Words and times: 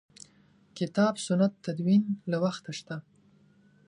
کتاب 0.77 1.13
سنت 1.27 1.53
تدوین 1.65 2.03
له 2.31 2.37
وخته 2.43 2.71
شته. 2.79 2.95